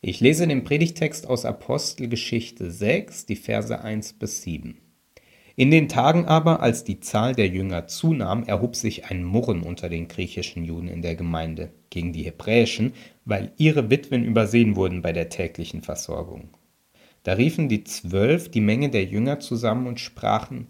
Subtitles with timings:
[0.00, 4.78] Ich lese den Predigtext aus Apostelgeschichte 6, die Verse 1 bis 7.
[5.56, 9.88] In den Tagen aber, als die Zahl der Jünger zunahm, erhob sich ein Murren unter
[9.88, 12.92] den griechischen Juden in der Gemeinde gegen die hebräischen,
[13.24, 16.50] weil ihre Witwen übersehen wurden bei der täglichen Versorgung.
[17.24, 20.68] Da riefen die Zwölf die Menge der Jünger zusammen und sprachen,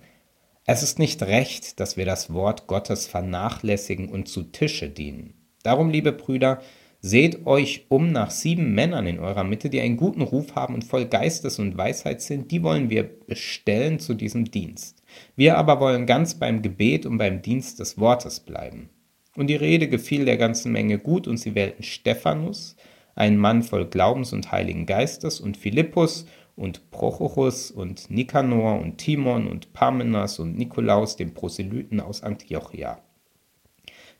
[0.64, 5.34] es ist nicht recht, dass wir das Wort Gottes vernachlässigen und zu Tische dienen.
[5.62, 6.62] Darum, liebe Brüder,
[7.00, 10.82] Seht euch um nach sieben Männern in eurer Mitte, die einen guten Ruf haben und
[10.82, 15.04] voll Geistes und Weisheit sind, die wollen wir bestellen zu diesem Dienst.
[15.36, 18.90] Wir aber wollen ganz beim Gebet und beim Dienst des Wortes bleiben.
[19.36, 22.74] Und die Rede gefiel der ganzen Menge gut, und sie wählten Stephanus,
[23.14, 26.26] einen Mann voll Glaubens und Heiligen Geistes, und Philippus
[26.56, 33.00] und Prochorus und Nikanor und Timon und Parmenas und Nikolaus, den Proselyten aus Antiochia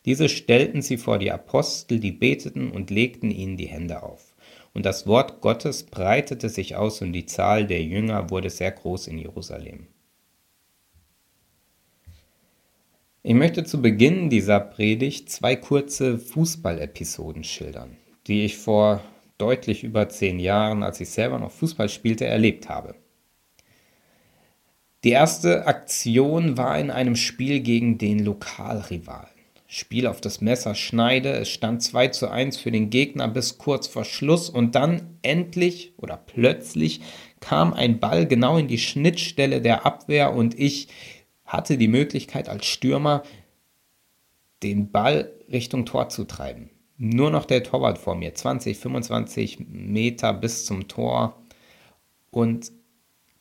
[0.05, 4.34] diese stellten sie vor die Apostel, die beteten und legten ihnen die Hände auf.
[4.74, 9.09] Und das Wort Gottes breitete sich aus und die Zahl der Jünger wurde sehr groß
[9.09, 9.88] in Jerusalem.
[13.23, 17.96] Ich möchte zu Beginn dieser Predigt zwei kurze Fußballepisoden schildern,
[18.27, 19.02] die ich vor
[19.37, 22.95] deutlich über zehn Jahren, als ich selber noch Fußball spielte, erlebt habe.
[25.05, 29.37] Die erste Aktion war in einem Spiel gegen den Lokalrivalen.
[29.71, 31.29] Spiel auf das Messer schneide.
[31.29, 35.93] Es stand 2 zu 1 für den Gegner bis kurz vor Schluss und dann endlich
[35.99, 37.02] oder plötzlich
[37.41, 40.89] kam ein Ball genau in die Schnittstelle der Abwehr und ich
[41.45, 43.23] hatte die Möglichkeit als Stürmer
[44.63, 46.71] den Ball Richtung Tor zu treiben.
[46.96, 51.43] Nur noch der Torwart vor mir, 20, 25 Meter bis zum Tor
[52.30, 52.73] und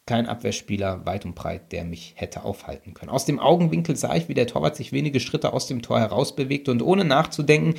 [0.07, 3.11] kein Abwehrspieler weit und breit, der mich hätte aufhalten können.
[3.11, 6.35] Aus dem Augenwinkel sah ich, wie der Torwart sich wenige Schritte aus dem Tor heraus
[6.35, 7.75] bewegte und ohne nachzudenken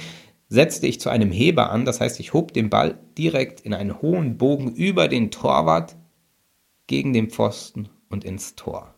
[0.49, 1.85] setzte ich zu einem Heber an.
[1.85, 5.97] Das heißt, ich hob den Ball direkt in einen hohen Bogen über den Torwart
[6.87, 8.95] gegen den Pfosten und ins Tor.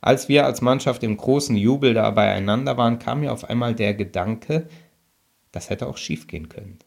[0.00, 3.92] Als wir als Mannschaft im großen Jubel da beieinander waren, kam mir auf einmal der
[3.94, 4.68] Gedanke,
[5.52, 6.78] das hätte auch schiefgehen können.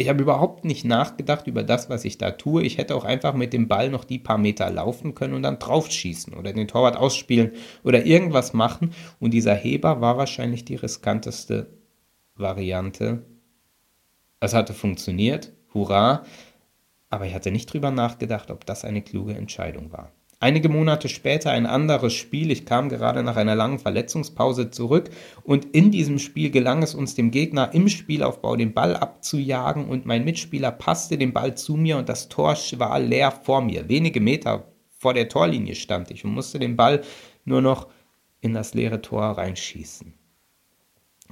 [0.00, 2.62] Ich habe überhaupt nicht nachgedacht über das, was ich da tue.
[2.62, 5.58] Ich hätte auch einfach mit dem Ball noch die paar Meter laufen können und dann
[5.58, 7.52] draufschießen oder den Torwart ausspielen
[7.84, 8.94] oder irgendwas machen.
[9.18, 11.66] Und dieser Heber war wahrscheinlich die riskanteste
[12.34, 13.26] Variante.
[14.40, 16.24] Es hatte funktioniert, hurra,
[17.10, 20.12] aber ich hatte nicht drüber nachgedacht, ob das eine kluge Entscheidung war.
[20.42, 22.50] Einige Monate später ein anderes Spiel.
[22.50, 25.10] Ich kam gerade nach einer langen Verletzungspause zurück
[25.42, 30.06] und in diesem Spiel gelang es uns dem Gegner im Spielaufbau den Ball abzujagen und
[30.06, 33.90] mein Mitspieler passte den Ball zu mir und das Tor war leer vor mir.
[33.90, 37.02] Wenige Meter vor der Torlinie stand ich und musste den Ball
[37.44, 37.88] nur noch
[38.40, 40.14] in das leere Tor reinschießen.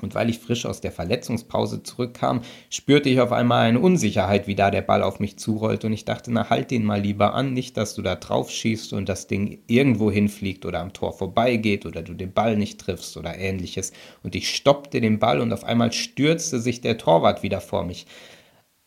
[0.03, 4.55] Und weil ich frisch aus der Verletzungspause zurückkam, spürte ich auf einmal eine Unsicherheit, wie
[4.55, 5.87] da der Ball auf mich zurollte.
[5.87, 8.93] Und ich dachte, na halt den mal lieber an, nicht, dass du da drauf schießt
[8.93, 13.17] und das Ding irgendwo hinfliegt oder am Tor vorbeigeht oder du den Ball nicht triffst
[13.17, 13.93] oder ähnliches.
[14.23, 18.07] Und ich stoppte den Ball und auf einmal stürzte sich der Torwart wieder vor mich.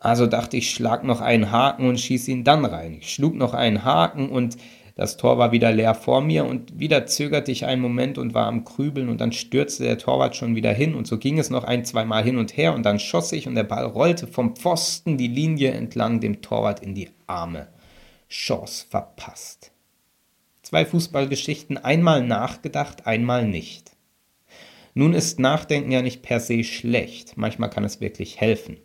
[0.02, 2.98] Also dachte ich, schlag noch einen Haken und schieß ihn dann rein.
[3.00, 4.58] Ich schlug noch einen Haken und
[4.96, 8.48] das Tor war wieder leer vor mir und wieder zögerte ich einen Moment und war
[8.48, 11.64] am Krübeln und dann stürzte der Torwart schon wieder hin und so ging es noch
[11.64, 14.56] ein, zwei Mal hin und her und dann schoss ich und der Ball rollte vom
[14.56, 17.68] Pfosten die Linie entlang dem Torwart in die Arme.
[18.30, 19.72] Chance verpasst.
[20.62, 23.92] Zwei Fußballgeschichten, einmal nachgedacht, einmal nicht.
[24.94, 28.78] Nun ist Nachdenken ja nicht per se schlecht, manchmal kann es wirklich helfen.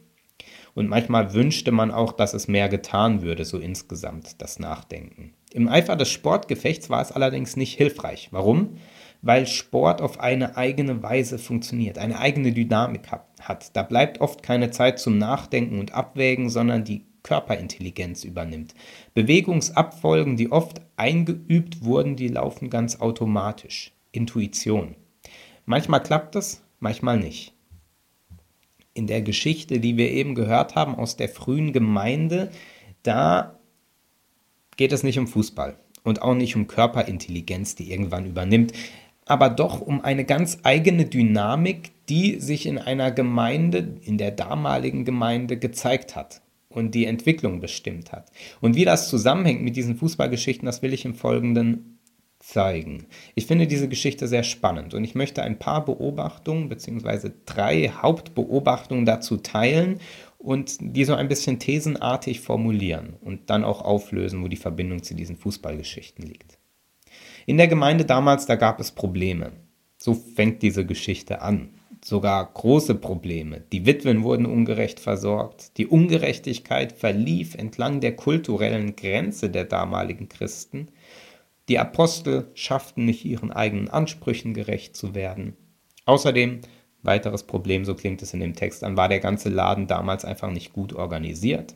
[0.74, 5.32] Und manchmal wünschte man auch, dass es mehr getan würde, so insgesamt das Nachdenken.
[5.52, 8.28] Im Eifer des Sportgefechts war es allerdings nicht hilfreich.
[8.30, 8.76] Warum?
[9.22, 13.76] Weil Sport auf eine eigene Weise funktioniert, eine eigene Dynamik hat.
[13.76, 18.74] Da bleibt oft keine Zeit zum Nachdenken und Abwägen, sondern die Körperintelligenz übernimmt.
[19.14, 23.92] Bewegungsabfolgen, die oft eingeübt wurden, die laufen ganz automatisch.
[24.12, 24.94] Intuition.
[25.64, 27.52] Manchmal klappt es, manchmal nicht.
[28.94, 32.50] In der Geschichte, die wir eben gehört haben aus der frühen Gemeinde,
[33.02, 33.55] da
[34.76, 38.72] geht es nicht um Fußball und auch nicht um Körperintelligenz, die irgendwann übernimmt,
[39.26, 45.04] aber doch um eine ganz eigene Dynamik, die sich in einer Gemeinde, in der damaligen
[45.04, 48.30] Gemeinde gezeigt hat und die Entwicklung bestimmt hat.
[48.60, 51.98] Und wie das zusammenhängt mit diesen Fußballgeschichten, das will ich im Folgenden
[52.38, 53.06] zeigen.
[53.34, 57.30] Ich finde diese Geschichte sehr spannend und ich möchte ein paar Beobachtungen bzw.
[57.44, 59.98] drei Hauptbeobachtungen dazu teilen
[60.46, 65.16] und die so ein bisschen thesenartig formulieren und dann auch auflösen, wo die Verbindung zu
[65.16, 66.58] diesen Fußballgeschichten liegt.
[67.46, 69.50] In der Gemeinde damals, da gab es Probleme.
[69.98, 71.70] So fängt diese Geschichte an.
[72.04, 73.64] sogar große Probleme.
[73.72, 75.76] Die Witwen wurden ungerecht versorgt.
[75.78, 80.86] Die Ungerechtigkeit verlief entlang der kulturellen Grenze der damaligen Christen.
[81.68, 85.56] Die Apostel schafften nicht ihren eigenen Ansprüchen gerecht zu werden.
[86.04, 86.60] Außerdem,
[87.06, 90.50] weiteres Problem, so klingt es in dem Text an, war der ganze Laden damals einfach
[90.50, 91.74] nicht gut organisiert.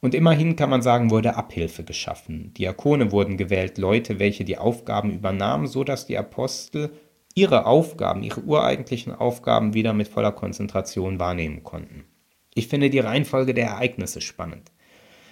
[0.00, 2.52] Und immerhin kann man sagen, wurde Abhilfe geschaffen.
[2.54, 6.90] Diakone wurden gewählt, Leute, welche die Aufgaben übernahmen, so dass die Apostel
[7.34, 12.04] ihre Aufgaben, ihre ureigentlichen Aufgaben wieder mit voller Konzentration wahrnehmen konnten.
[12.54, 14.72] Ich finde die Reihenfolge der Ereignisse spannend.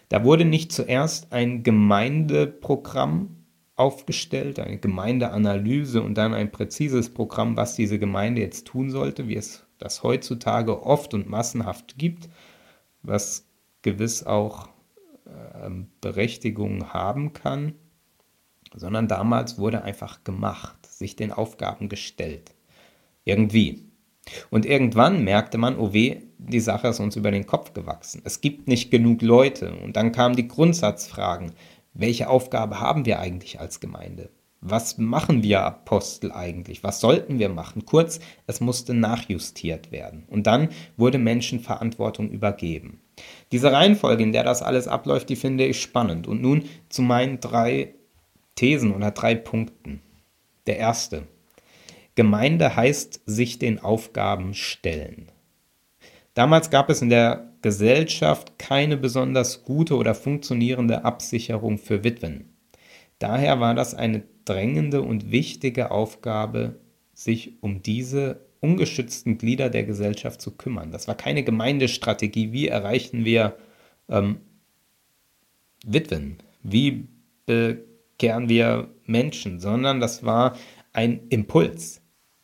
[0.09, 3.40] Da wurde nicht zuerst ein Gemeindeprogramm
[3.81, 9.37] aufgestellt, eine Gemeindeanalyse und dann ein präzises Programm, was diese Gemeinde jetzt tun sollte, wie
[9.37, 12.29] es das heutzutage oft und massenhaft gibt,
[13.03, 13.47] was
[13.81, 14.69] gewiss auch
[15.25, 15.71] äh,
[16.03, 17.75] Berechtigung haben kann,
[18.75, 22.55] sondern damals wurde einfach gemacht, sich den Aufgaben gestellt.
[23.25, 23.87] Irgendwie.
[24.51, 28.21] Und irgendwann merkte man, oh weh, die Sache ist uns über den Kopf gewachsen.
[28.25, 29.73] Es gibt nicht genug Leute.
[29.83, 31.53] Und dann kamen die Grundsatzfragen.
[31.93, 34.31] Welche Aufgabe haben wir eigentlich als Gemeinde?
[34.61, 36.85] Was machen wir Apostel eigentlich?
[36.85, 37.87] Was sollten wir machen?
[37.87, 40.25] Kurz, es musste nachjustiert werden.
[40.29, 43.01] Und dann wurde Menschen Verantwortung übergeben.
[43.53, 46.27] Diese Reihenfolge, in der das alles abläuft, die finde ich spannend.
[46.27, 47.95] Und nun zu meinen drei
[48.55, 50.03] Thesen oder drei Punkten.
[50.67, 51.27] Der erste.
[52.15, 55.33] Gemeinde heißt sich den Aufgaben stellen.
[56.35, 62.57] Damals gab es in der Gesellschaft keine besonders gute oder funktionierende Absicherung für Witwen.
[63.19, 66.81] Daher war das eine drängende und wichtige Aufgabe,
[67.13, 70.91] sich um diese ungeschützten Glieder der Gesellschaft zu kümmern.
[70.91, 72.53] Das war keine Gemeindestrategie.
[72.53, 73.57] Wie erreichen wir
[74.09, 74.41] ähm,
[75.85, 76.39] Witwen?
[76.63, 77.09] Wie
[77.47, 79.61] bekehren wir Menschen?
[79.61, 80.57] Sondern das war
[80.93, 82.03] ein Impuls,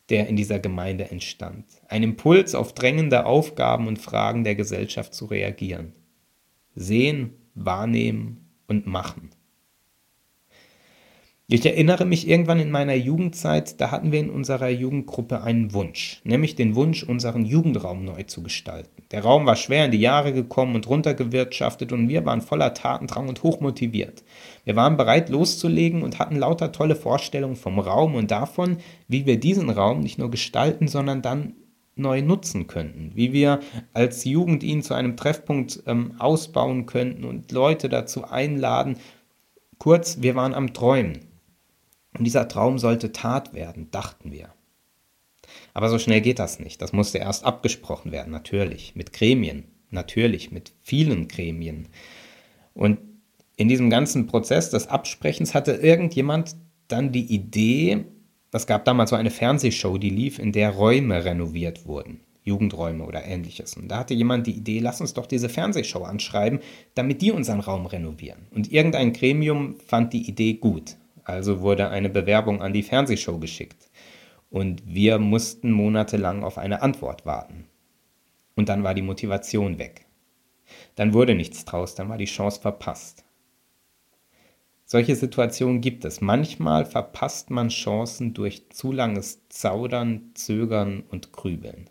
[0.09, 1.65] der in dieser Gemeinde entstand.
[1.87, 5.93] Ein Impuls, auf drängende Aufgaben und Fragen der Gesellschaft zu reagieren.
[6.75, 9.31] Sehen, wahrnehmen und machen.
[11.49, 16.19] Ich erinnere mich irgendwann in meiner Jugendzeit, da hatten wir in unserer Jugendgruppe einen Wunsch,
[16.25, 19.03] nämlich den Wunsch, unseren Jugendraum neu zu gestalten.
[19.11, 23.29] Der Raum war schwer in die Jahre gekommen und runtergewirtschaftet und wir waren voller Tatendrang
[23.29, 24.25] und hochmotiviert.
[24.65, 29.39] Wir waren bereit loszulegen und hatten lauter tolle Vorstellungen vom Raum und davon, wie wir
[29.39, 31.53] diesen Raum nicht nur gestalten, sondern dann
[31.95, 33.61] neu nutzen könnten, wie wir
[33.93, 38.97] als Jugend ihn zu einem Treffpunkt ähm, ausbauen könnten und Leute dazu einladen.
[39.77, 41.36] Kurz, wir waren am Träumen.
[42.17, 44.49] Und dieser Traum sollte Tat werden, dachten wir.
[45.73, 46.81] Aber so schnell geht das nicht.
[46.81, 48.95] Das musste erst abgesprochen werden, natürlich.
[48.95, 51.87] Mit Gremien, natürlich, mit vielen Gremien.
[52.73, 52.99] Und
[53.55, 56.55] in diesem ganzen Prozess des Absprechens hatte irgendjemand
[56.87, 58.05] dann die Idee,
[58.51, 62.21] es gab damals so eine Fernsehshow, die lief, in der Räume renoviert wurden.
[62.43, 63.75] Jugendräume oder ähnliches.
[63.75, 66.59] Und da hatte jemand die Idee, lass uns doch diese Fernsehshow anschreiben,
[66.95, 68.47] damit die unseren Raum renovieren.
[68.51, 70.95] Und irgendein Gremium fand die Idee gut.
[71.27, 73.89] Also wurde eine Bewerbung an die Fernsehshow geschickt.
[74.49, 77.65] Und wir mussten monatelang auf eine Antwort warten.
[78.55, 80.05] Und dann war die Motivation weg.
[80.95, 83.25] Dann wurde nichts draus, dann war die Chance verpasst.
[84.85, 86.21] Solche Situationen gibt es.
[86.21, 91.89] Manchmal verpasst man Chancen durch zu langes Zaudern, Zögern und Grübeln.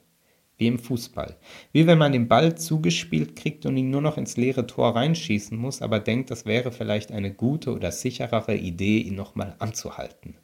[0.59, 1.37] Wie im Fußball.
[1.73, 5.57] Wie wenn man den Ball zugespielt kriegt und ihn nur noch ins leere Tor reinschießen
[5.57, 10.37] muss, aber denkt, das wäre vielleicht eine gute oder sicherere Idee, ihn nochmal anzuhalten.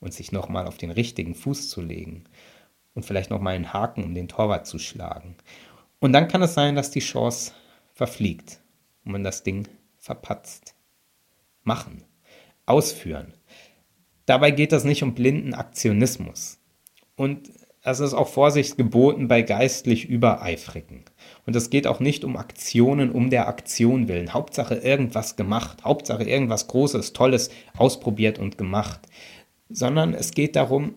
[0.00, 2.24] Und sich nochmal auf den richtigen Fuß zu legen.
[2.94, 5.36] Und vielleicht nochmal einen Haken um den Torwart zu schlagen.
[6.00, 7.52] Und dann kann es sein, dass die Chance
[7.92, 8.60] verfliegt
[9.04, 10.74] und man das Ding verpatzt.
[11.62, 12.04] Machen.
[12.66, 13.32] Ausführen.
[14.26, 16.58] Dabei geht es nicht um blinden Aktionismus.
[17.16, 17.50] Und
[17.86, 21.04] es ist auch Vorsicht geboten bei geistlich Übereifrigen.
[21.44, 24.32] Und es geht auch nicht um Aktionen um der Aktion willen.
[24.32, 29.00] Hauptsache irgendwas gemacht, Hauptsache irgendwas Großes, Tolles ausprobiert und gemacht.
[29.68, 30.94] Sondern es geht darum,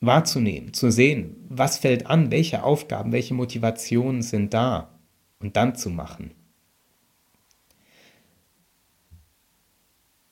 [0.00, 4.98] wahrzunehmen, zu sehen, was fällt an, welche Aufgaben, welche Motivationen sind da
[5.40, 6.32] und dann zu machen.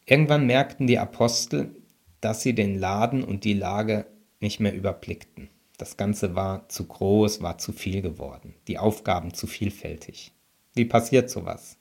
[0.06, 1.76] Irgendwann merkten die Apostel,
[2.22, 4.06] dass sie den Laden und die Lage
[4.40, 5.50] nicht mehr überblickten.
[5.82, 8.54] Das Ganze war zu groß, war zu viel geworden.
[8.68, 10.30] Die Aufgaben zu vielfältig.
[10.74, 11.76] Wie passiert sowas?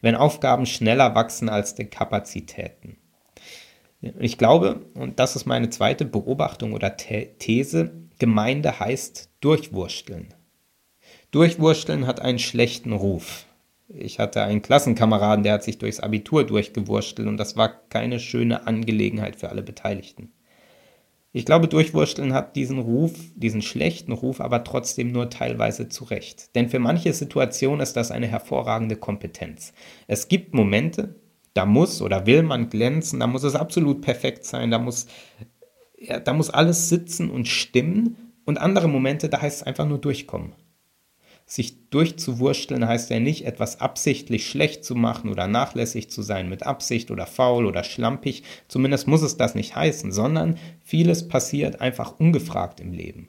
[0.00, 2.96] Wenn Aufgaben schneller wachsen als die Kapazitäten.
[4.20, 7.90] Ich glaube, und das ist meine zweite Beobachtung oder These,
[8.20, 10.32] Gemeinde heißt durchwursteln.
[11.32, 13.46] Durchwursteln hat einen schlechten Ruf.
[13.88, 18.68] Ich hatte einen Klassenkameraden, der hat sich durchs Abitur durchgewurstelt und das war keine schöne
[18.68, 20.30] Angelegenheit für alle Beteiligten.
[21.32, 26.56] Ich glaube, Durchwursteln hat diesen Ruf, diesen schlechten Ruf, aber trotzdem nur teilweise zurecht.
[26.56, 29.72] Denn für manche Situationen ist das eine hervorragende Kompetenz.
[30.08, 31.14] Es gibt Momente,
[31.54, 35.06] da muss oder will man glänzen, da muss es absolut perfekt sein, da muss,
[35.96, 38.16] ja, da muss alles sitzen und stimmen.
[38.44, 40.54] Und andere Momente, da heißt es einfach nur durchkommen.
[41.50, 46.62] Sich durchzuwursteln heißt ja nicht, etwas absichtlich schlecht zu machen oder nachlässig zu sein mit
[46.62, 48.44] Absicht oder faul oder schlampig.
[48.68, 53.28] Zumindest muss es das nicht heißen, sondern vieles passiert einfach ungefragt im Leben.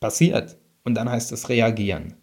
[0.00, 0.56] Passiert.
[0.82, 2.14] Und dann heißt es reagieren.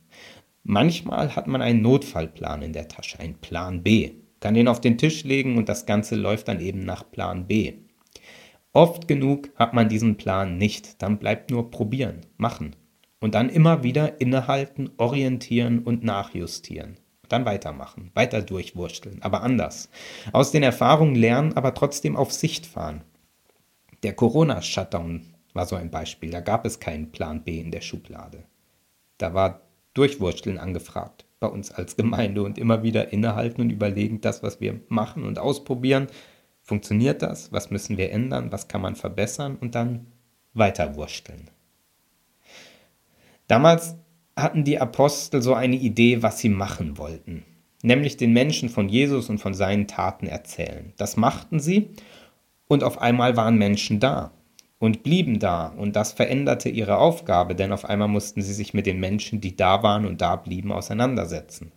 [0.64, 4.12] Manchmal hat man einen Notfallplan in der Tasche, einen Plan B.
[4.42, 7.76] Kann den auf den Tisch legen und das Ganze läuft dann eben nach Plan B.
[8.74, 11.02] Oft genug hat man diesen Plan nicht.
[11.02, 12.76] Dann bleibt nur probieren, machen.
[13.20, 16.98] Und dann immer wieder innehalten, orientieren und nachjustieren.
[17.28, 19.90] Dann weitermachen, weiter durchwursteln, aber anders.
[20.32, 23.04] Aus den Erfahrungen lernen, aber trotzdem auf Sicht fahren.
[24.04, 26.32] Der Corona-Shutdown war so ein Beispiel.
[26.32, 28.46] Da gab es keinen Plan B in der Schublade.
[29.18, 29.62] Da war
[29.94, 34.82] Durchwursteln angefragt bei uns als Gemeinde und immer wieder innehalten und überlegen, das, was wir
[34.90, 36.08] machen und ausprobieren,
[36.62, 37.52] funktioniert das?
[37.52, 38.52] Was müssen wir ändern?
[38.52, 39.58] Was kann man verbessern?
[39.60, 40.08] Und dann
[40.54, 41.50] weiterwursteln.
[43.50, 43.98] Damals
[44.36, 47.44] hatten die Apostel so eine Idee, was sie machen wollten,
[47.82, 50.94] nämlich den Menschen von Jesus und von seinen Taten erzählen.
[50.98, 51.90] Das machten sie
[52.68, 54.32] und auf einmal waren Menschen da
[54.78, 58.86] und blieben da und das veränderte ihre Aufgabe, denn auf einmal mussten sie sich mit
[58.86, 61.72] den Menschen, die da waren und da blieben, auseinandersetzen.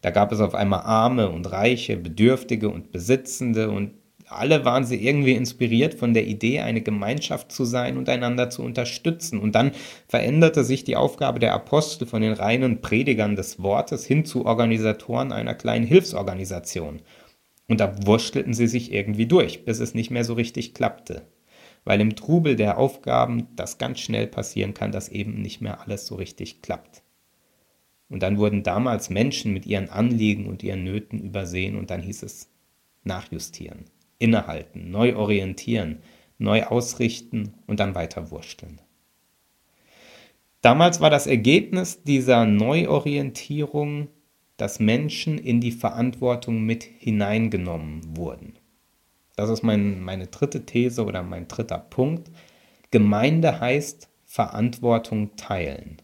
[0.00, 3.92] Da gab es auf einmal Arme und Reiche, Bedürftige und Besitzende und
[4.38, 8.62] alle waren sie irgendwie inspiriert von der Idee, eine Gemeinschaft zu sein und einander zu
[8.62, 9.38] unterstützen.
[9.38, 9.72] Und dann
[10.08, 15.32] veränderte sich die Aufgabe der Apostel von den reinen Predigern des Wortes hin zu Organisatoren
[15.32, 17.02] einer kleinen Hilfsorganisation.
[17.68, 21.22] Und da wurstelten sie sich irgendwie durch, bis es nicht mehr so richtig klappte.
[21.84, 26.06] Weil im Trubel der Aufgaben das ganz schnell passieren kann, dass eben nicht mehr alles
[26.06, 27.02] so richtig klappt.
[28.08, 32.22] Und dann wurden damals Menschen mit ihren Anliegen und ihren Nöten übersehen und dann hieß
[32.22, 32.50] es
[33.02, 33.84] nachjustieren
[34.18, 36.02] innehalten, neu orientieren,
[36.38, 38.80] neu ausrichten und dann weiter wursteln.
[40.60, 44.08] Damals war das Ergebnis dieser Neuorientierung,
[44.56, 48.54] dass Menschen in die Verantwortung mit hineingenommen wurden.
[49.36, 52.30] Das ist mein, meine dritte These oder mein dritter Punkt.
[52.90, 56.00] Gemeinde heißt Verantwortung teilen.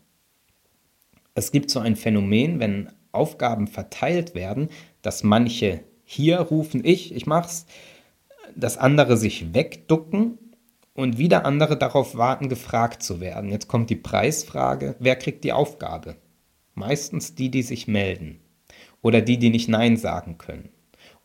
[1.34, 4.68] Es gibt so ein Phänomen, wenn Aufgaben verteilt werden,
[5.00, 7.66] dass manche hier rufen, ich, ich mach's,
[8.56, 10.38] dass andere sich wegducken
[10.94, 13.50] und wieder andere darauf warten, gefragt zu werden.
[13.50, 16.16] Jetzt kommt die Preisfrage, wer kriegt die Aufgabe?
[16.74, 18.40] Meistens die, die sich melden
[19.02, 20.70] oder die, die nicht Nein sagen können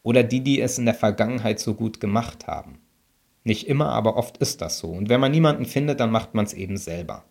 [0.05, 2.77] oder die, die es in der Vergangenheit so gut gemacht haben.
[3.44, 4.89] Nicht immer, aber oft ist das so.
[4.89, 7.25] Und wenn man niemanden findet, dann macht man es eben selber.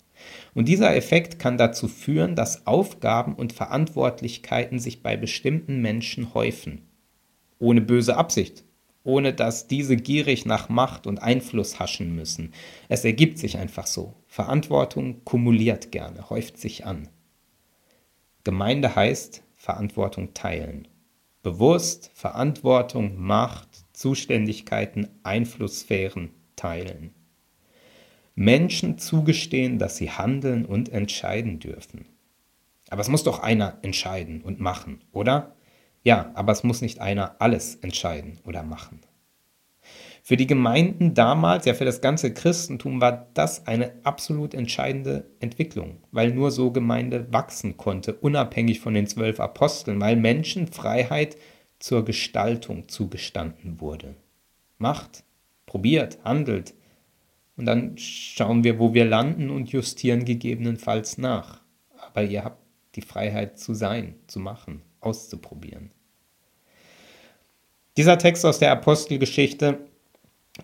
[0.55, 6.83] Und dieser Effekt kann dazu führen, dass Aufgaben und Verantwortlichkeiten sich bei bestimmten Menschen häufen.
[7.61, 8.64] Ohne böse Absicht,
[9.05, 12.53] ohne dass diese gierig nach Macht und Einfluss haschen müssen.
[12.89, 14.15] Es ergibt sich einfach so.
[14.27, 17.09] Verantwortung kumuliert gerne, häuft sich an.
[18.43, 20.89] Gemeinde heißt Verantwortung teilen.
[21.43, 27.15] Bewusst Verantwortung, Macht, Zuständigkeiten, Einflusssphären teilen.
[28.35, 32.07] Menschen zugestehen, dass sie handeln und entscheiden dürfen.
[32.91, 35.55] Aber es muss doch einer entscheiden und machen, oder?
[36.05, 39.01] Ja, aber es muss nicht einer alles entscheiden oder machen.
[40.23, 45.99] Für die Gemeinden damals, ja für das ganze Christentum, war das eine absolut entscheidende Entwicklung,
[46.13, 51.37] weil nur so Gemeinde wachsen konnte, unabhängig von den zwölf Aposteln, weil Menschen Freiheit
[51.79, 54.15] zur Gestaltung zugestanden wurde.
[54.79, 55.25] Macht,
[55.67, 56.75] probiert, handelt
[57.57, 61.61] und dann schauen wir, wo wir landen und justieren gegebenenfalls nach.
[61.99, 62.63] Aber ihr habt
[62.95, 65.91] die Freiheit zu sein, zu machen auszuprobieren.
[67.97, 69.79] Dieser Text aus der Apostelgeschichte,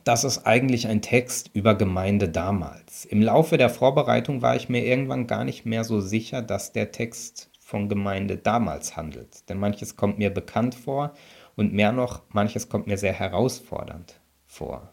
[0.04, 3.04] das ist eigentlich ein Text über Gemeinde damals.
[3.04, 6.92] Im Laufe der Vorbereitung war ich mir irgendwann gar nicht mehr so sicher, dass der
[6.92, 9.48] Text von Gemeinde damals handelt.
[9.48, 11.14] Denn manches kommt mir bekannt vor
[11.54, 14.92] und mehr noch, manches kommt mir sehr herausfordernd vor.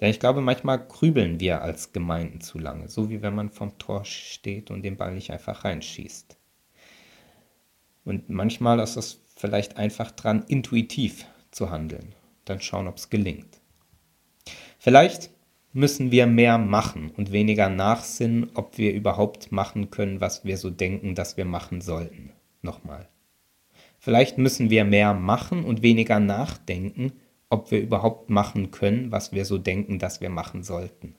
[0.00, 3.78] Denn ich glaube, manchmal grübeln wir als Gemeinden zu lange, so wie wenn man vom
[3.78, 6.36] Tor steht und den Ball nicht einfach reinschießt.
[8.04, 12.14] Und manchmal ist es vielleicht einfach dran, intuitiv zu handeln.
[12.44, 13.60] Dann schauen, ob es gelingt.
[14.78, 15.30] Vielleicht
[15.72, 20.70] müssen wir mehr machen und weniger nachsinnen, ob wir überhaupt machen können, was wir so
[20.70, 22.32] denken, dass wir machen sollten.
[22.62, 23.08] Nochmal.
[23.98, 27.12] Vielleicht müssen wir mehr machen und weniger nachdenken,
[27.48, 31.14] ob wir überhaupt machen können, was wir so denken, dass wir machen sollten.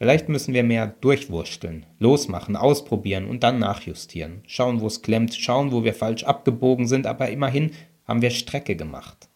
[0.00, 4.40] Vielleicht müssen wir mehr durchwursteln, losmachen, ausprobieren und dann nachjustieren.
[4.46, 7.72] Schauen, wo es klemmt, schauen, wo wir falsch abgebogen sind, aber immerhin
[8.08, 9.28] haben wir Strecke gemacht.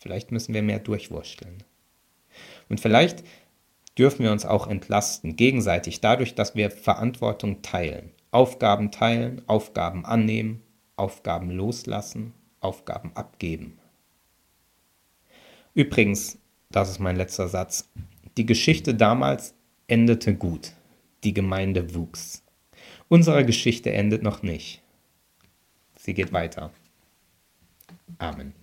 [0.00, 1.62] Vielleicht müssen wir mehr durchwursteln.
[2.68, 3.22] Und vielleicht
[3.96, 8.10] dürfen wir uns auch entlasten, gegenseitig, dadurch, dass wir Verantwortung teilen.
[8.32, 10.64] Aufgaben teilen, Aufgaben annehmen,
[10.96, 13.78] Aufgaben loslassen, Aufgaben abgeben.
[15.74, 16.38] Übrigens,
[16.72, 17.88] das ist mein letzter Satz,
[18.36, 19.54] die Geschichte damals
[19.90, 20.72] endete gut.
[21.24, 22.42] Die Gemeinde wuchs.
[23.08, 24.82] Unsere Geschichte endet noch nicht.
[25.96, 26.72] Sie geht weiter.
[28.18, 28.54] Amen.